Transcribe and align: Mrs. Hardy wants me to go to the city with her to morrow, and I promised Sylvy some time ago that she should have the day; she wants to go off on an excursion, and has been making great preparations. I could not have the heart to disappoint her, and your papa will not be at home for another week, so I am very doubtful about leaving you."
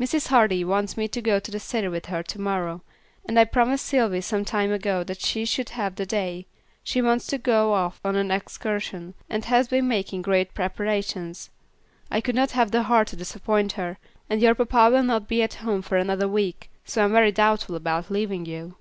Mrs. 0.00 0.28
Hardy 0.28 0.64
wants 0.64 0.96
me 0.96 1.06
to 1.08 1.20
go 1.20 1.38
to 1.38 1.50
the 1.50 1.60
city 1.60 1.86
with 1.88 2.06
her 2.06 2.22
to 2.22 2.40
morrow, 2.40 2.80
and 3.26 3.38
I 3.38 3.44
promised 3.44 3.84
Sylvy 3.84 4.22
some 4.22 4.42
time 4.42 4.72
ago 4.72 5.04
that 5.04 5.20
she 5.20 5.44
should 5.44 5.68
have 5.68 5.96
the 5.96 6.06
day; 6.06 6.46
she 6.82 7.02
wants 7.02 7.26
to 7.26 7.36
go 7.36 7.74
off 7.74 8.00
on 8.02 8.16
an 8.16 8.30
excursion, 8.30 9.12
and 9.28 9.44
has 9.44 9.68
been 9.68 9.86
making 9.86 10.22
great 10.22 10.54
preparations. 10.54 11.50
I 12.10 12.22
could 12.22 12.34
not 12.34 12.52
have 12.52 12.70
the 12.70 12.84
heart 12.84 13.08
to 13.08 13.16
disappoint 13.16 13.72
her, 13.72 13.98
and 14.30 14.40
your 14.40 14.54
papa 14.54 14.92
will 14.94 15.02
not 15.02 15.28
be 15.28 15.42
at 15.42 15.52
home 15.60 15.82
for 15.82 15.98
another 15.98 16.26
week, 16.26 16.70
so 16.86 17.02
I 17.02 17.04
am 17.04 17.12
very 17.12 17.30
doubtful 17.30 17.74
about 17.76 18.10
leaving 18.10 18.46
you." 18.46 18.76